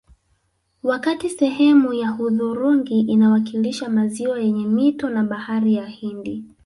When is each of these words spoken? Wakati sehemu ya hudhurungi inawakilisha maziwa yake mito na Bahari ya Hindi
Wakati 0.83 1.29
sehemu 1.29 1.93
ya 1.93 2.09
hudhurungi 2.09 2.99
inawakilisha 2.99 3.89
maziwa 3.89 4.39
yake 4.41 4.53
mito 4.67 5.09
na 5.09 5.23
Bahari 5.23 5.73
ya 5.73 5.85
Hindi 5.85 6.43